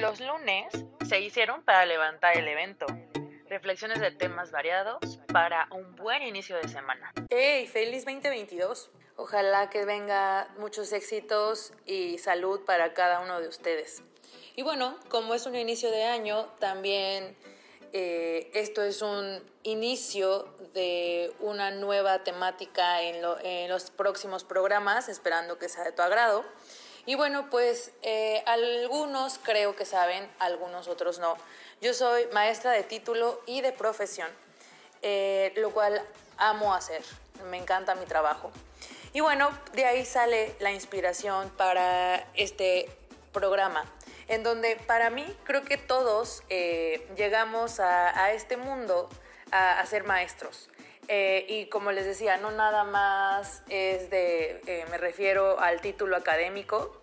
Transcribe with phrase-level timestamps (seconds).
[0.00, 0.72] Los lunes
[1.06, 2.86] se hicieron para levantar el evento.
[3.50, 7.12] Reflexiones de temas variados para un buen inicio de semana.
[7.28, 7.66] ¡Hey!
[7.66, 8.90] ¡Feliz 2022!
[9.16, 14.02] Ojalá que venga muchos éxitos y salud para cada uno de ustedes.
[14.56, 17.36] Y bueno, como es un inicio de año, también
[17.92, 25.58] eh, esto es un inicio de una nueva temática en, en, los próximos programas, esperando
[25.58, 26.42] que sea de tu agrado.
[27.10, 31.36] Y bueno, pues eh, algunos creo que saben, algunos otros no.
[31.80, 34.28] Yo soy maestra de título y de profesión,
[35.02, 36.00] eh, lo cual
[36.36, 37.02] amo hacer,
[37.50, 38.52] me encanta mi trabajo.
[39.12, 42.88] Y bueno, de ahí sale la inspiración para este
[43.32, 43.84] programa
[44.28, 49.10] en donde para mí creo que todos eh, llegamos a, este mundo
[49.50, 50.68] a, ser maestros.
[51.12, 56.16] Eh, y como les decía, no nada más es de, eh, me refiero al título
[56.16, 57.02] académico,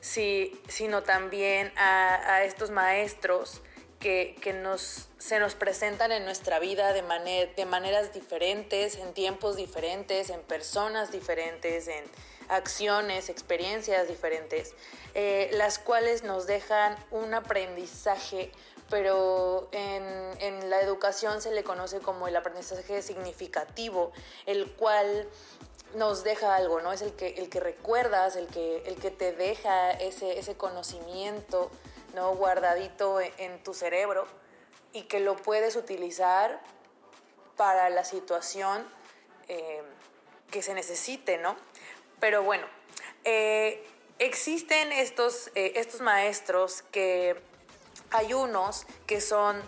[0.00, 3.60] sino también a, estos maestros
[4.00, 10.30] que, nos, se nos presentan en nuestra vida de, de maneras diferentes, en tiempos diferentes,
[10.30, 12.04] en personas diferentes, en
[12.48, 14.74] acciones, experiencias diferentes,
[15.14, 18.50] eh, las cuales nos dejan un aprendizaje,
[18.92, 20.04] pero en,
[20.40, 24.12] en, la educación se le conoce como el aprendizaje significativo,
[24.44, 25.30] el cual
[25.94, 26.92] nos deja algo, ¿no?
[26.92, 31.70] Es el que, el que recuerdas, el que, el que te deja ese, ese conocimiento,
[32.14, 32.34] ¿no?
[32.34, 34.26] Guardadito en, tu cerebro
[34.92, 36.60] y que lo puedes utilizar
[37.56, 38.86] para la situación
[39.48, 39.80] eh,
[40.50, 41.56] que se necesite, ¿no?
[42.20, 42.66] Pero bueno,
[43.24, 43.86] eh,
[44.18, 47.40] existen estos, eh, estos maestros que
[48.12, 49.60] hay unos que son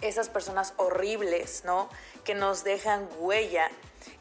[0.00, 1.88] esas personas horribles, ¿no?
[2.24, 3.70] Que nos dejan huella,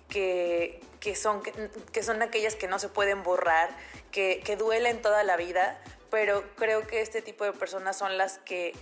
[0.08, 0.80] que,
[1.16, 3.70] son, que son aquellas que no se pueden borrar,
[4.12, 8.38] que, que duelen toda la vida, pero creo que este tipo de personas son las
[8.38, 8.74] que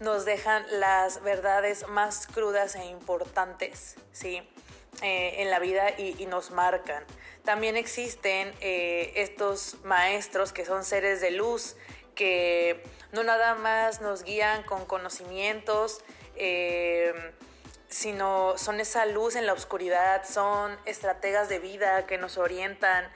[0.00, 4.42] nos dejan las verdades más crudas e importantes, ¿sí?
[5.02, 7.04] Eh, en la vida y, nos marcan.
[7.44, 11.76] También existen eh, estos maestros que son seres de luz,
[12.20, 12.82] que
[13.12, 16.02] no nada más nos guían con conocimientos,
[16.36, 17.14] eh,
[17.88, 23.10] sino son esa luz en la oscuridad, son estrategas de vida que nos orientan,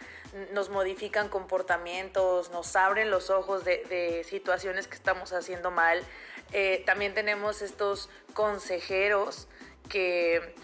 [0.53, 6.03] nos modifican comportamientos, nos abren los ojos de, situaciones que estamos haciendo mal.
[6.87, 9.49] también tenemos estos consejeros
[9.91, 10.55] que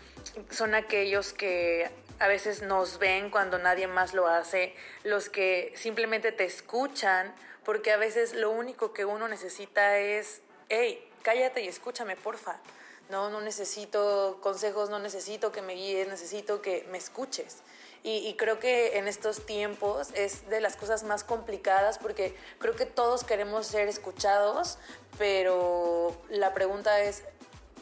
[0.49, 1.91] son aquellos que
[2.21, 7.91] a veces nos ven cuando nadie más lo hace, los que simplemente te escuchan, porque
[7.91, 12.61] a veces lo único que uno necesita es, hey, cállate y escúchame, porfa.
[13.09, 17.57] No, no necesito consejos, no necesito que me guíes, necesito que me escuches.
[18.05, 22.75] Y, y, creo que en estos tiempos es de las cosas más complicadas porque creo
[22.75, 24.79] que todos queremos ser escuchados,
[25.19, 27.25] pero la pregunta es,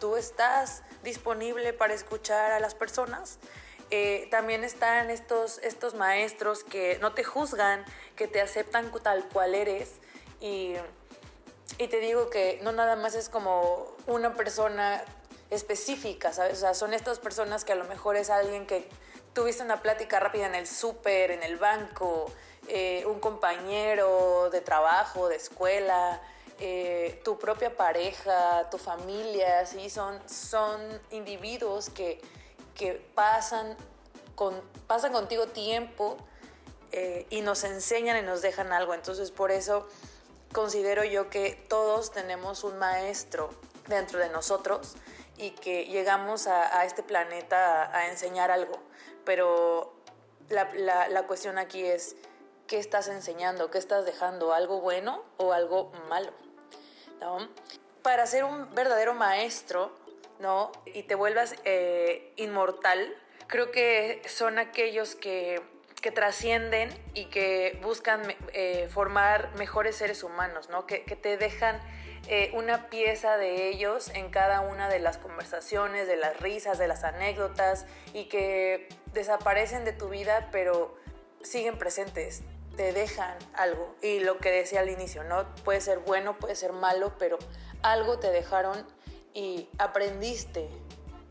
[0.00, 3.38] ¿tú estás disponible para escuchar a las personas.
[3.90, 7.84] Eh, también están estos, estos maestros que no te juzgan,
[8.16, 9.92] que te aceptan tal cual eres
[10.40, 10.74] y,
[11.78, 15.02] y te digo que no nada más es como una persona
[15.50, 16.58] específica, ¿sabes?
[16.58, 18.88] O sea, son estas personas que a lo mejor es alguien que
[19.32, 22.30] tuviste una plática rápida en el súper, en el banco,
[22.68, 26.20] eh, un compañero de trabajo, de escuela,
[26.60, 32.20] eh, tu propia pareja, tu familia, son, son individuos que,
[32.78, 33.76] que pasan,
[34.34, 36.16] con, pasan contigo tiempo
[36.92, 38.94] eh, y nos enseñan y nos dejan algo.
[38.94, 39.86] Entonces por eso
[40.52, 43.50] considero yo que todos tenemos un maestro
[43.88, 44.94] dentro de nosotros
[45.36, 48.78] y que llegamos a, este planeta a, enseñar algo.
[49.26, 49.92] Pero
[50.48, 52.16] la, la, la cuestión aquí es,
[52.66, 53.70] ¿qué estás enseñando?
[53.70, 54.54] ¿Qué estás dejando?
[54.54, 56.32] ¿Algo bueno o algo malo?
[58.02, 59.92] Para ser un verdadero maestro,
[60.40, 60.72] ¿no?
[60.86, 63.14] Y te vuelvas eh, inmortal,
[63.46, 65.62] creo que son aquellos que,
[66.00, 68.22] que trascienden y que buscan
[68.52, 70.86] eh, formar mejores seres humanos, ¿no?
[70.86, 71.80] Que, te dejan
[72.28, 76.88] eh, una pieza de ellos en cada una de las conversaciones, de las risas, de
[76.88, 80.96] las anécdotas y que desaparecen de tu vida, pero
[81.42, 82.42] siguen presentes
[82.78, 83.96] te dejan algo.
[84.02, 85.52] Y lo que decía al inicio, ¿no?
[85.64, 87.36] Puede ser bueno, puede ser malo, pero
[87.82, 88.86] algo te dejaron
[89.38, 90.68] y aprendiste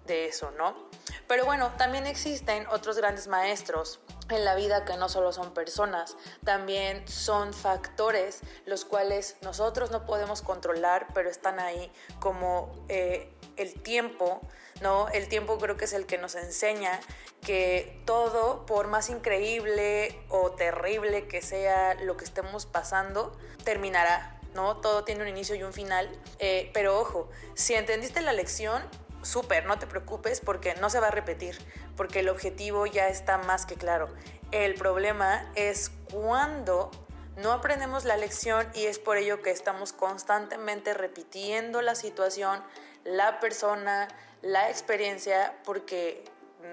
[0.05, 0.87] de eso, ¿no?
[1.27, 3.99] Pero bueno, también existen otros grandes maestros
[4.29, 6.15] en la vida que no solo son personas,
[6.45, 13.73] también son factores los cuales nosotros no podemos controlar, pero están ahí como eh, el
[13.81, 14.39] tiempo,
[14.81, 15.09] ¿no?
[15.09, 16.97] El tiempo creo que es el que nos enseña
[17.41, 24.36] que todo, por más increíble o terrible que sea lo que estemos pasando, terminará.
[24.53, 24.77] ¿No?
[24.77, 26.09] Todo tiene un inicio y un final.
[26.39, 28.83] Eh, pero ojo, si entendiste la lección,
[29.21, 31.57] súper, no te preocupes porque no se va a repetir,
[31.95, 34.09] porque el objetivo ya está más que claro.
[34.51, 36.91] El problema es cuando
[37.35, 42.63] no aprendemos la lección y es por ello que estamos constantemente repitiendo la situación,
[43.03, 44.07] la persona,
[44.41, 46.23] la experiencia, porque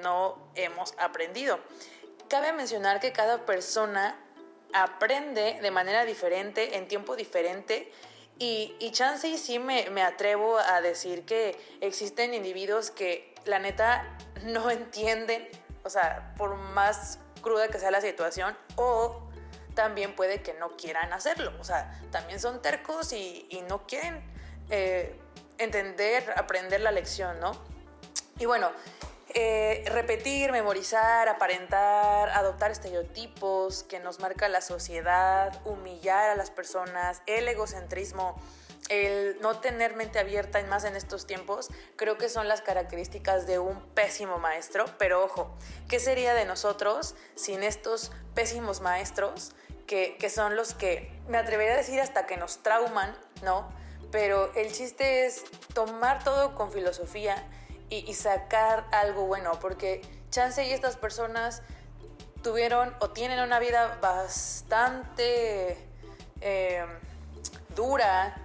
[0.02, 1.58] no hemos aprendido.
[2.28, 4.18] Cabe mencionar que cada persona
[4.74, 7.90] aprende de manera diferente, en tiempo diferente,
[8.38, 13.60] y, y chance y sí me, me atrevo a decir que existen individuos que la
[13.60, 15.48] neta no entienden,
[15.84, 19.22] o sea, por más cruda que sea la situación, o
[19.74, 24.22] también puede que no quieran hacerlo, o sea, también son tercos y, y no quieren
[24.70, 25.18] eh,
[25.58, 27.52] entender, aprender la lección, ¿no?
[28.38, 28.72] Y bueno,
[29.34, 37.20] eh, repetir, memorizar, aparentar, adoptar estereotipos que nos marca la sociedad, humillar a las personas,
[37.26, 38.40] el egocentrismo,
[38.90, 43.46] el no tener mente abierta y más en estos tiempos, creo que son las características
[43.46, 44.84] de un pésimo maestro.
[44.98, 45.52] Pero ojo,
[45.88, 49.52] ¿qué sería de nosotros sin estos pésimos maestros
[49.86, 53.68] que, que son los que, me atrevería a decir hasta que nos trauman, ¿no?
[54.12, 55.42] Pero el chiste es
[55.72, 57.42] tomar todo con filosofía
[57.90, 61.62] y, sacar algo bueno, porque Chance y estas personas
[62.42, 65.78] tuvieron o tienen una vida bastante
[66.40, 66.84] eh,
[67.74, 68.36] dura,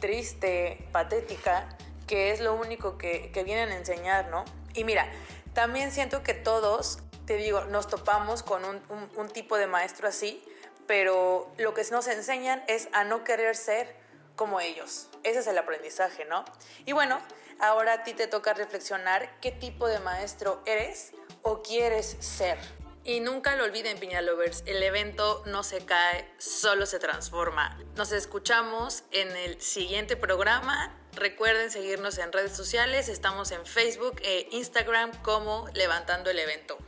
[0.00, 1.68] triste, patética,
[2.06, 4.44] que es lo único que, vienen a enseñar, ¿no?
[4.74, 5.06] Y mira,
[5.52, 8.80] también siento que todos, te digo, nos topamos con un,
[9.16, 10.42] un tipo de maestro así,
[10.86, 13.94] pero lo que nos enseñan es a no querer ser
[14.36, 15.08] como ellos.
[15.22, 16.44] Ese es el aprendizaje, ¿no?
[16.84, 17.20] Y bueno,
[17.60, 21.12] ahora a ti te toca reflexionar qué tipo de maestro eres
[21.42, 22.58] o quieres ser.
[23.06, 27.78] Y nunca lo olviden, Piña Lovers, el evento no se cae, solo se transforma.
[27.96, 30.98] Nos escuchamos en el siguiente programa.
[31.12, 36.78] Recuerden seguirnos en redes sociales, estamos en Facebook e Instagram como Levantando el Evento.